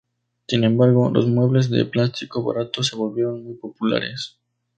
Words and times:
Sin 0.47 0.63
embargo, 0.63 1.11
los 1.13 1.27
muebles 1.27 1.69
de 1.69 1.85
plástico 1.85 2.43
barato 2.43 2.81
se 2.81 2.95
volvieron 2.95 3.43
muy 3.43 3.53
populares. 3.53 4.35